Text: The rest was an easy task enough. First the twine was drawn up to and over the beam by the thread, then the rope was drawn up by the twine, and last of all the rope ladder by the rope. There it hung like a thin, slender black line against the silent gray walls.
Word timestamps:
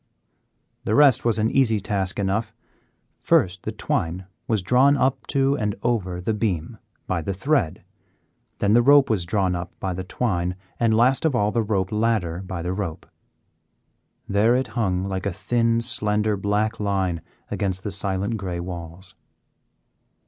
The 0.83 0.95
rest 0.95 1.23
was 1.23 1.37
an 1.37 1.51
easy 1.51 1.79
task 1.79 2.17
enough. 2.17 2.55
First 3.19 3.61
the 3.61 3.71
twine 3.71 4.25
was 4.47 4.63
drawn 4.63 4.97
up 4.97 5.27
to 5.27 5.55
and 5.55 5.75
over 5.83 6.19
the 6.19 6.33
beam 6.33 6.79
by 7.05 7.21
the 7.21 7.35
thread, 7.35 7.83
then 8.57 8.73
the 8.73 8.81
rope 8.81 9.11
was 9.11 9.27
drawn 9.27 9.53
up 9.55 9.79
by 9.79 9.93
the 9.93 10.03
twine, 10.03 10.55
and 10.79 10.97
last 10.97 11.23
of 11.23 11.35
all 11.35 11.51
the 11.51 11.61
rope 11.61 11.91
ladder 11.91 12.41
by 12.43 12.63
the 12.63 12.73
rope. 12.73 13.05
There 14.27 14.55
it 14.55 14.69
hung 14.69 15.03
like 15.07 15.27
a 15.27 15.31
thin, 15.31 15.81
slender 15.81 16.35
black 16.35 16.79
line 16.79 17.21
against 17.51 17.83
the 17.83 17.91
silent 17.91 18.37
gray 18.37 18.59
walls. 18.59 19.13